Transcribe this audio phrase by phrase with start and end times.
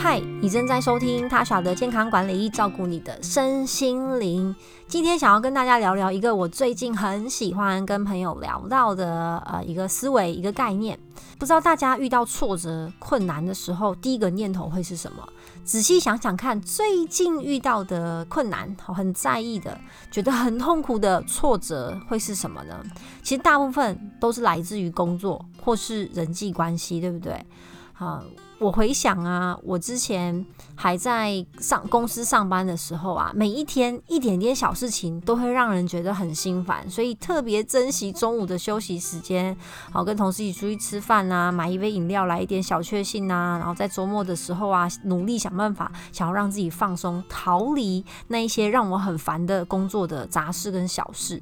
[0.00, 4.54] 嗨，你正在收听他晓得健康管理，照顾你的身心灵。
[4.86, 10.96] 今天想要跟大家聊聊一个我最近很喜欢跟朋友聊到的呃一个思维一个概念。
[11.36, 15.28] 不知道大家遇到挫折困难的时候，第一个念头会是什么？
[15.64, 19.76] 仔细想想看，最近遇到的困难，很在意的，
[20.12, 22.80] 觉得很痛苦的挫折会是什么呢？
[23.24, 27.44] 其实大部分都是来自于工作或是人际关系，对不对？
[27.92, 28.22] 好。
[28.60, 30.44] 我回想啊，我之前
[30.74, 39.56] 还在上公司上班的时候啊，每一天一点点小事情都会让人觉得很心烦，所以特别珍惜中午的休息时间，
[39.92, 51.40] 好跟同事一起出去吃饭啊，买一杯饮料来一点小确幸啊，然后在周末的时候啊，努力想办法想要让自己放松，逃离那一些让我很烦的工作的杂事跟小事。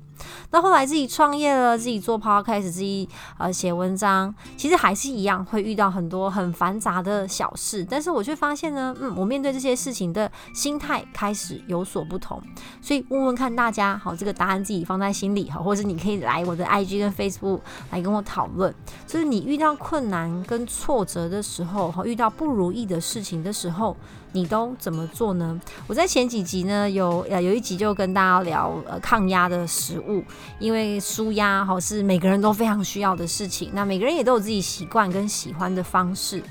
[0.50, 12.42] 那后来自己创业了，自己做 podcast，自己呃写文章，其实还是一样会遇到很多很繁杂的小事，但是我却发现呢，嗯，我面对这些事情的心态开始有所不同。
[12.82, 17.60] 所以问问看大家，好，这个答案自己放在心里，哈，或者你可以来我的 IG 跟 Facebook
[17.92, 18.74] 来跟我讨论，
[19.06, 23.96] 就是你遇到困难跟挫折的时候，好，遇到不如意的事情的时候。
[24.32, 25.58] 你都怎么做呢？
[25.86, 30.22] 我在前几集呢，有呃有一集就跟大家聊呃抗压的食物，
[30.58, 33.70] 因为舒压哈是每个人都非常需要的事情。
[33.72, 36.42] 那每个人也都有自己习惯跟喜欢的方式。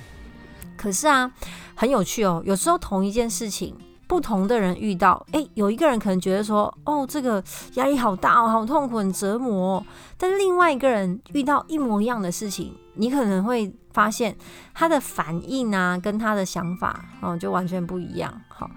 [0.85, 1.31] 可是啊，
[1.73, 9.83] 很有趣哦，有时候同一件事情，不同的人遇到，诶，有一个人可能觉得说，哦，这个压力好大哦，好痛苦，很折磨。
[10.15, 12.71] 但另外一个人遇到一模一样的事情。
[12.97, 14.33] 你可能会发现
[14.75, 18.31] 他的反应啊，跟他的想法哦，就完全不一样。
[18.47, 18.69] 好，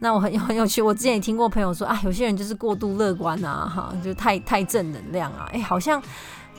[0.00, 6.02] 那我很 很有趣，我之前也听过朋友说啊，有些人就是过度乐观啊，哈，就太太正能量啊，哎，好像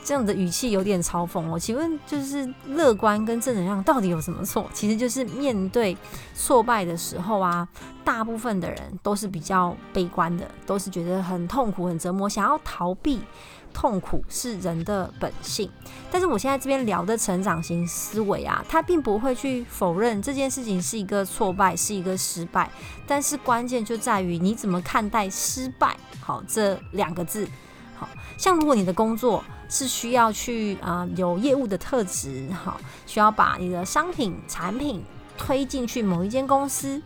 [0.04, 1.58] 这样的语气有点嘲讽我。
[1.58, 4.70] 请问，就是乐观跟正能量到底有什么错？
[4.72, 5.96] 其实就是面对
[6.36, 7.66] 挫败的时候啊，
[8.04, 13.20] 大部分的人都是比较悲观的，都是觉得很痛苦、很折磨，想要逃避。
[13.72, 15.68] 痛苦是人的本性，
[16.08, 22.70] 但是我现在这边聊的成长型思维啊，他并不会去否认这件事情是一个挫败，是一个失败，
[23.04, 25.96] 但是关键就在于你怎么看待失败。
[26.20, 27.48] 好，这两个字，
[27.96, 28.08] 好
[28.38, 29.42] 像如果你的工作
[29.74, 35.02] 是需要去啊有业务的特质，好，需要把你的商品产品
[35.36, 37.02] 推进去某一间公司，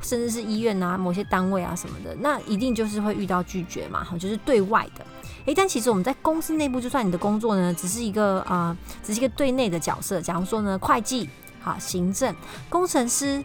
[0.00, 5.04] 甚至是医院啊某些单位啊什么的，那一定就是会遇到拒绝嘛，哈，就是对外的。
[5.44, 10.18] 诶，但其实我们在公司内部，就算你的工作呢，只是一个啊，只是一个对内的角色。
[10.18, 11.28] 假如说呢，会计、
[11.60, 12.34] 好行政、
[12.70, 13.44] 工程师，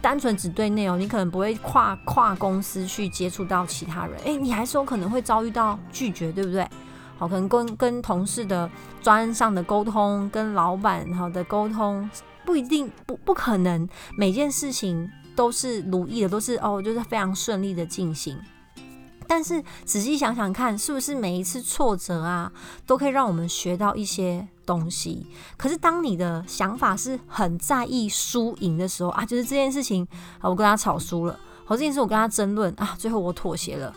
[0.00, 4.16] 单纯只对内哦，你可能不会跨跨公司去接触到其他人。
[4.20, 6.64] 诶，你还是有可能会遭遇到拒绝，对不对？
[7.18, 8.70] 好，可能跟跟同事的
[9.02, 12.08] 专上的沟通，跟老板好的沟通，
[12.46, 18.38] 不一定不不可能每件事情都是如意的，都是哦，就是非常顺利的进行。
[19.26, 22.50] 但是仔细想想看，是不是每一次挫折啊，
[22.86, 25.26] 都可以让我们学到一些东西？
[25.56, 30.06] 可是当你的想法是很在意输赢的时候啊，就是这件事情，
[30.40, 33.94] 我跟他吵输了，好这件事我跟他争论啊，最后我妥协了。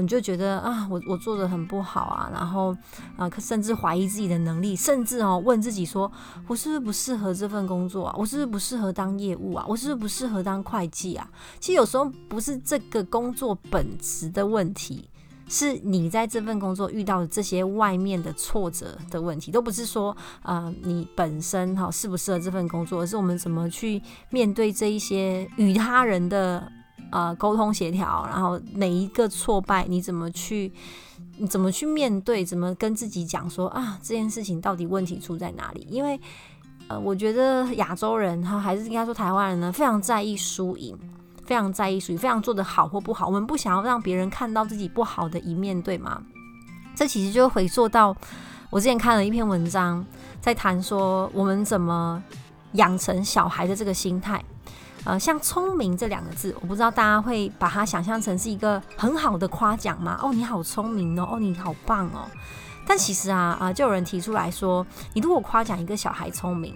[0.00, 2.76] 你就觉得啊，我我做的很不好啊，然后
[3.16, 6.10] 啊，甚至怀疑自己的能力，甚至哦问自己说，
[6.46, 8.14] 我是不是不适合这份工作啊？
[8.18, 9.64] 我是不是不适合当业务啊？
[9.68, 11.28] 我是不是不适合当会计啊？
[11.60, 15.08] 其实有时候不是这个工作本质的问题，
[15.48, 26.70] 是你在这份工作遇到的这些外面的挫折的问题，都不是说啊你本身哈适不适合这份工作，而是我们怎么去面对这一些与他人的。
[27.10, 30.72] 呃，沟通协调，然后每一个挫败，你怎么去，
[31.38, 35.86] 你怎么去面对，怎么跟自己讲说啊，这件事情到底问题出在哪里？
[35.88, 36.20] 因为
[36.88, 40.98] 呃，我觉得亚洲人哈，还是应该说台湾人呢，非常在意输赢，
[41.44, 46.20] 非常在意输赢，非常做得好或不好，我们不想要让别人看到自己不好的一面对吗？
[46.94, 48.16] 这其实就回溯到
[48.70, 50.04] 我之前看了一篇文章，
[50.40, 52.22] 在谈说我们怎么
[52.72, 54.44] 养成小孩的这个心态。
[55.04, 60.18] 呃，像聪明这两个字，我不知道大家会把它想象成是一个很好的夸奖吗？
[60.22, 62.26] 哦，你好聪明哦，哦，你好棒哦。
[62.86, 66.74] 但其实啊啊，就有人提出来说，你如果夸奖一个小孩聪明，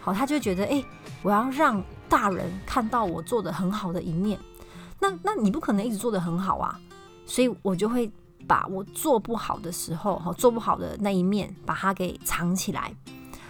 [0.00, 0.84] 好，他就觉得，哎，
[1.22, 4.36] 我要让大人看到我做的很好的一面。
[4.98, 6.76] 那那你不可能一直做的很好啊，
[7.26, 8.10] 所以我就会
[8.48, 12.92] 把我做不好的时候，好做不好的那一面，把它给藏起来。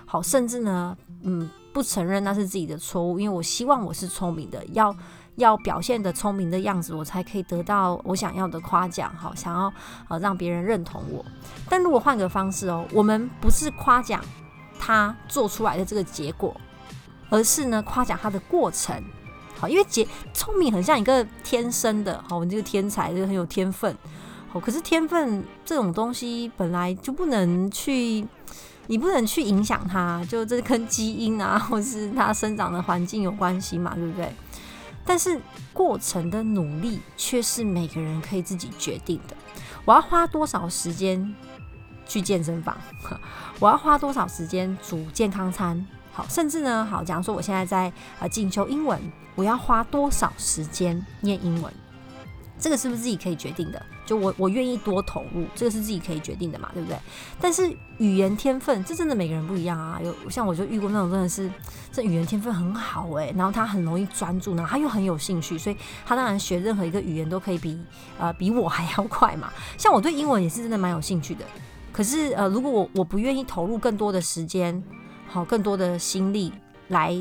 [0.05, 1.49] 好，甚至呢，嗯。
[1.79, 4.93] 不承认那是自己的错误，因为我希望我是聪明的，要
[5.37, 9.15] 要表现的聪明的样子，我才可以得到我想要的夸奖。
[9.17, 9.73] 好，想要
[10.09, 11.25] 呃让别人认同我。
[11.69, 14.21] 但如果换个方式哦，我们不是夸奖
[14.77, 16.61] 他做出来的这个结果，
[17.31, 19.01] 而是呢夸奖他的过程。
[19.57, 20.05] 好，因为节
[20.35, 23.97] 聪明很像一个天生的，好，我们这个天才就很有天分，
[24.49, 28.27] 好，可是天分这种东西本来就不能去，
[28.89, 34.33] 你不能去影响它，就这跟基因啊， 或是它生长的环境有关系嘛，对不对？
[35.05, 35.41] 但是
[35.73, 39.37] 过程的努力却是每个人可以自己决定的。
[39.85, 41.35] 我要花多少时间
[42.07, 42.77] 去健身房？
[43.61, 45.87] 我要花多少时间煮健康餐？
[46.13, 49.01] 好，甚至呢，好，假如说我现在在呃进修英文，
[49.35, 51.73] 我要花多少时间念英文？
[52.59, 53.81] 这个是不是自己可以决定的？
[54.09, 56.97] 就我我愿意多投入，这个是自己可以决定的嘛，对不对？
[57.39, 60.01] 但是语言天分，这真的每个人不一样啊。
[60.03, 61.51] 有像我就遇过那种真的是
[61.93, 65.77] 这语言天分很好诶，然后他很容易专注，然后他又很有兴趣，所以
[66.07, 67.79] 他当然学任何一个语言都可以比
[68.19, 69.53] 呃比我还要快嘛。
[69.77, 71.45] 像我对英文也是真的蛮有兴趣的，
[71.93, 74.83] 可是呃如果我我不愿意投入更多的时间，
[75.27, 76.51] 好更多的心力
[76.89, 77.15] 来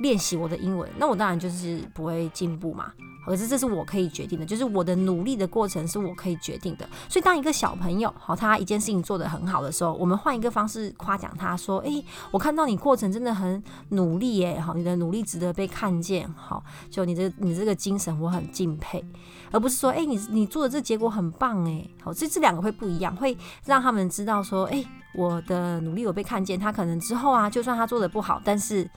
[0.00, 2.90] 练习我的英文，那我当然就是不会进步嘛。
[3.24, 6.88] 可是这是我可以决定的，就是我的努力的过程是我可以决定的。
[7.08, 19.04] 所以当一个小朋友好，他一件事情做得很好的时候，我们换一个方式夸奖他说：“诶，我看到你过程真的很努力耶，好，你的努力值得被看见，好，就你这你这个精神我很敬佩，
[19.50, 28.88] 而不是说，诶，你你做的这结果很棒，诶，好，这这两个会不一样，会让他们知道说，诶，我的努力有被看见，他可能之后啊，就算他做的不好，但是。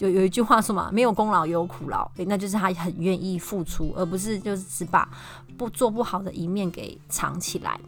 [0.00, 5.08] 有有一句话说嘛，没有功劳也有苦劳，那就是他很愿意付出，而不是就是只把
[5.58, 7.78] 不做不好的一面给藏起来。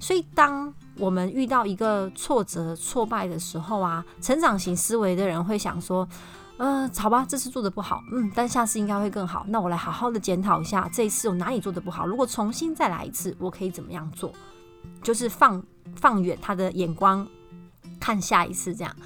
[0.00, 6.08] 所以，当我们遇到一个挫折、挫败的时候啊，成长型思维的人会想说，
[6.56, 9.44] 呃，好吧，这次做的不好，嗯，但下次应该会更好。
[9.48, 12.06] 那我来好好的检讨一下，这一次我哪里做的不好？
[12.06, 14.32] 如果重新再来一次，我可以怎么样做？
[15.02, 15.62] 就是放
[15.96, 17.28] 放远他的眼光，
[18.00, 18.96] 看下一次这样。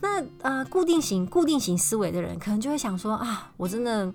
[0.00, 4.12] 那呃，固定型固定型思维的人，可能就会想说啊，我真的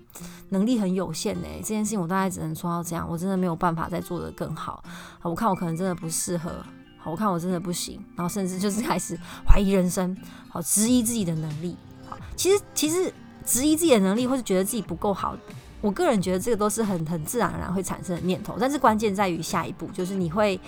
[0.50, 4.82] 能力很有限呢，这件事情我大概只能做到这样，我真的没有办法再做得更好。
[5.22, 6.64] 我看我可能真的不适合，
[7.04, 10.16] 我看我真的不行，然后甚至就是开始怀疑人生，
[10.48, 11.76] 好，质疑自己的能力。
[12.08, 13.12] 好，其实其实
[13.44, 15.36] 质疑自己的能力，或是觉得自己不够好。
[15.82, 20.58] 我个人觉得这个都是很很自然而然会产生的念头，但是关键在于下一步，就是你会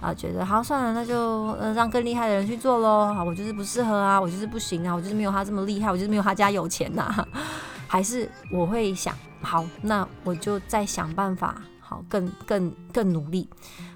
[0.00, 1.16] 啊觉得好算了，那就
[1.60, 3.14] 呃让更厉害的人去做喽。
[3.14, 7.26] 好，我就是不适合啊，我就是不行啊，我就是没有他这么厉害，我就是没有他家有钱呐。
[7.86, 11.62] 还是我会想，好，那我就再想办法，
[12.08, 13.48] 更更更努力。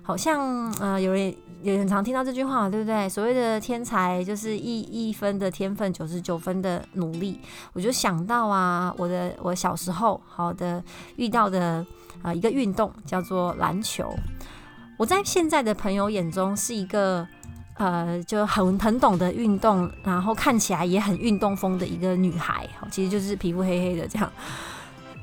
[0.02, 1.34] 好像呃有人。
[1.60, 3.08] 也很常听到这句话，对不对？
[3.08, 7.40] 所谓的天才就是一一分的天分，九十九分的努力。
[7.72, 10.80] 我就想到啊，我的我小时候好的
[11.16, 11.84] 遇到的
[12.22, 14.08] 啊一个运动叫做篮球。
[14.96, 17.26] 我在现在的朋友眼中是一个
[17.74, 22.68] 呃就很很懂得运动，然后看起来也很运动风的一个女孩。
[22.88, 24.32] 其实就是皮肤黑黑的这样。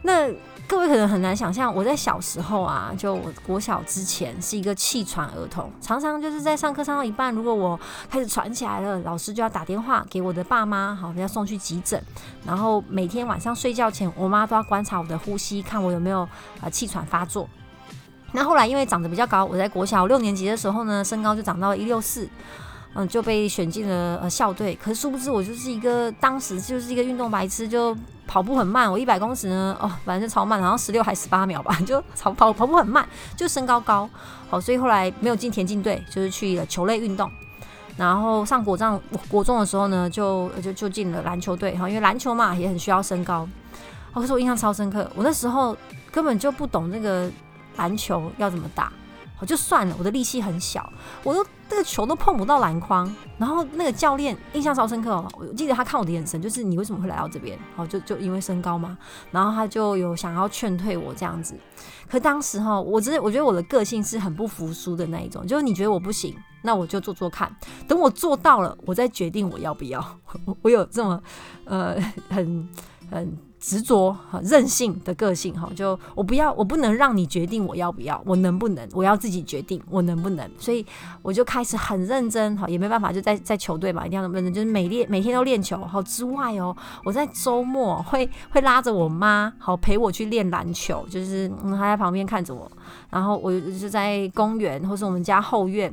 [0.06, 0.32] 那
[0.68, 12.00] 各位可能很难想象，我在小时候啊，就我国小之前是一个气喘儿童，常常就是在上课上到一半，如果我开始喘起来了，老师就要打电话给我的爸妈，好要送去急诊。
[12.46, 16.22] 然后每天晚上睡觉前，我妈都要观察我的呼吸，看我有没有
[16.62, 17.50] 啊气喘发作。
[18.32, 22.30] 那后来因为长得比较高，我在国小六年级的时候呢，身高就长到了一六四。
[22.98, 27.96] 嗯，就被选进了呃校队，可是殊不知我就是一个当时就是一个运动白痴，就
[28.26, 28.90] 跑步很慢。
[28.90, 34.10] 我一百公尺呢，哦，反正超慢，好像十六还十八秒吧， 就跑跑跑步很慢，就身高高，
[34.50, 37.30] 好，所以后来没有进田径队，就是去了球类运动。
[37.98, 43.46] 然后上国中国中的时候呢，就就就进了篮球队，哈，因为篮球嘛也很需要身高。
[44.14, 45.76] 可是我印象超深刻，我那时候
[46.12, 47.30] 根本就不懂那个
[47.76, 48.90] 篮球要怎么打。
[49.38, 50.92] 好就算了，我的力气很小，
[51.24, 53.14] 我都这个球都碰不到篮筐。
[53.38, 57.60] 然后那个教练印象超深刻，我记得他看我的眼神就是你为什么会来到这边？
[57.76, 58.98] 好就就因为身高吗？
[59.32, 61.54] 然后他就有想要劝退我这样子。
[62.10, 67.54] 可当时哈，我真的我觉得我的个性是很不服输的那一种，就是你觉得我不行，那我就做做看，
[67.88, 70.20] 等我做到了，我再决定我要不要。
[70.62, 71.22] 我有这么
[71.66, 72.00] 呃
[72.30, 72.70] 很
[73.12, 73.38] 很。
[73.66, 80.86] 执着和任性的个性哈，就我不要，我不能让你决定我要不要，我能不能，我要自己决定我能不能，所以
[81.24, 92.72] 我就开始很认真哈，也没办法，就在在球队嘛，一定要认真，就是每练每天都练球好之外哦，我在周末会会拉着我妈好陪我去练篮球，就是嗯她在旁边看着我，
[93.10, 95.92] 然后我就在公园或是我们家后院。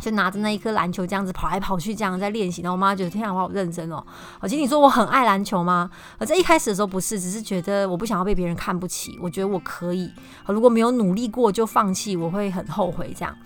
[0.00, 2.62] 就拿着那一颗篮球这样子跑来跑去，这样在练习。
[2.62, 4.04] 然后我妈觉得天啊，我好认真哦。
[4.40, 5.90] 而且你说我很爱篮球吗？
[6.18, 9.18] 而在一开始的时候不是，只是觉得我不想要被别人看不起。
[9.22, 10.10] 我觉得我可以，
[10.46, 13.36] 如果没有努力过就放弃，我会很后悔这样。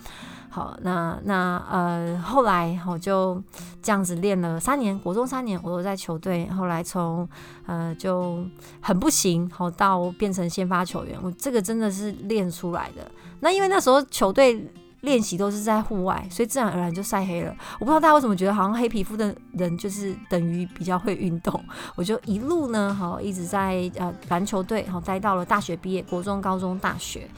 [0.48, 3.42] 好，那那呃，后来我就
[3.82, 6.48] 这样子练了三年，国中三年我都在球队。
[6.50, 7.28] 后来从
[7.66, 8.46] 呃就
[8.80, 13.10] 很不行，好到变成先发球员，我这个真的是练出来的。
[13.40, 14.72] 那因为那时候球队
[15.04, 17.54] 练习都是在户外，所以自然而然就晒黑了。
[17.74, 21.62] 我不知道大家为什么觉得好像黑皮肤的人就是等于比较会运动。
[21.94, 27.28] 我就一路呢，好一直在呃篮球队，好待到了大学毕业，国中、高中、大学。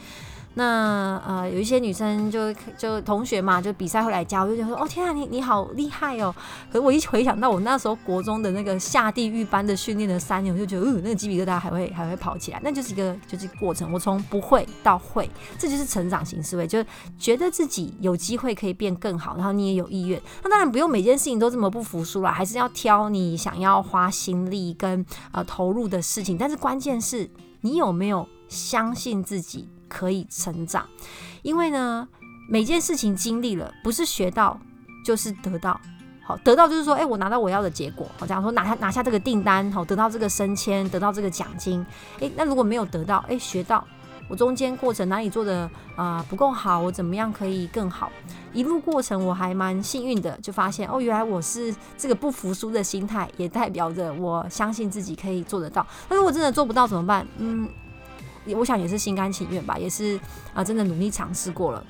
[0.57, 6.33] 那呃，有一些女生就就同学嘛，就比赛会来教，我就觉得说，哦天啊，你你好厉害哦！
[6.71, 12.59] 可是我一回想到我那时候国中的那个下地狱般的训练的三年，我就觉得，嗯，那个鸡皮疙瘩还会还会跑起来。
[12.63, 16.85] 那就是一个就是过程，我从不会到会，这就是成长型思维，就是
[17.19, 20.19] 觉得自己有机会可以变更好，然后你也有意愿。
[20.43, 26.35] 那当然不用每件事情都这么不服输啦，还是要挑你想要花心力跟呃投入的事情。
[26.35, 27.29] 但是关键是
[27.61, 29.69] 你有没有相信自己。
[29.89, 30.85] 可以成长，
[31.43, 32.05] 因为呢，
[32.49, 34.59] 每件事情经历了，不是学到
[35.05, 35.79] 就是得到。
[36.25, 38.05] 好，得到就是说，哎，我拿到我要的结果。
[38.19, 41.85] 好，假如说拿下拿下这个订单，好，得到这个升迁，得到这个奖金。
[42.19, 43.87] 哎，那如果没有得到，哎，学到
[44.27, 48.11] 我中间过程哪里做的啊不够好，我怎么样可以更好？
[48.53, 55.85] 一路过程我还蛮幸运的，就发现哦，原来我是这个不服输的心态，也代表着我相信自己可以做得到。
[56.09, 57.27] 那如果真的做不到怎么办？
[57.37, 57.67] 嗯。
[58.55, 60.17] 我想也是心甘情愿吧，也是
[60.53, 61.83] 啊，真的努力尝试过了。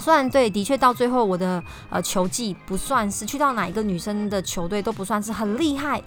[0.00, 6.02] 虽然对，的确到最后我的呃球技不算是去到哪一个女生的球队都不算是很厉害。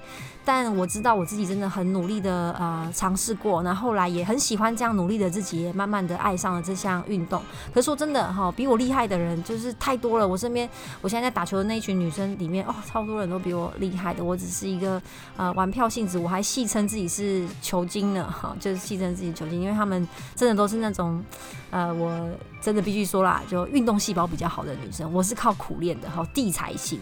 [0.46, 7.42] 但我知道我自己真的很努力的呃尝试过，那后来也很喜欢这样努力的自己，也慢慢的爱上了这项运动。
[7.74, 10.28] 可是说真的哈，比我厉害的人就是太多了。
[10.28, 10.68] 我身边
[11.02, 14.24] 我现在在打球的那一群女生里面，哦，超多人都比我厉害的。
[14.24, 15.00] 我只是一个
[15.38, 21.24] 呃玩票性质，我还戏称自己是球精呢，哈，就是戏称自己球精，因为他们真的都是那种
[21.70, 22.28] 呃，我
[22.62, 25.12] 真的必须说啦，就运动细胞比较好的女生。
[25.14, 27.00] 我是靠苦练的，哈，地才型，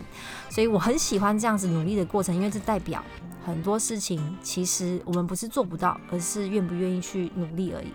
[0.49, 3.03] 所以我很喜欢这样子努力的过程，因为这代表。
[3.45, 7.87] 很多事情其实我们不是做不到，而是愿不愿意去努力而已。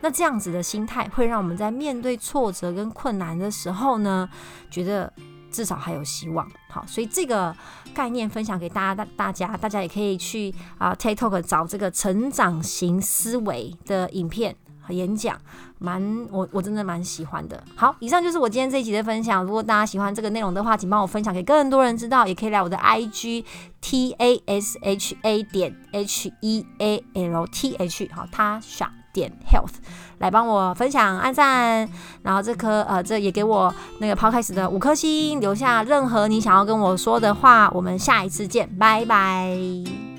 [0.00, 4.30] 那这样子的心态会让我们在面对挫折跟困难的时候呢，
[4.70, 5.12] 觉得
[5.50, 6.48] 至少还有希望。
[6.68, 7.52] 好，所以这个
[7.92, 14.54] 概念分享给大家，大大家大家也可以去啊 TikTok 找这个成长型思维的影片。
[14.92, 15.36] 演讲
[15.78, 17.62] 蛮我我真的蛮喜欢的。
[17.74, 19.44] 好，以上就是我今天这一集的分享。
[19.44, 23.44] 如果大家喜欢这个内容的话，请帮我分享给更多人知道，也可以来我的 IG
[23.80, 29.74] T A S H A 点 H E A L T H 好，Tasha 点 Health
[30.18, 31.88] 来帮我分享按赞，
[32.22, 37.70] 然后这颗呃这也给我那个 Podcast 的五颗星，留下任何你想要跟我说的话。
[37.70, 40.09] 我们下一次见，拜拜。